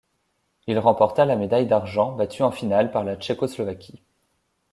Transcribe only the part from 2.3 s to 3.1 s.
en finale par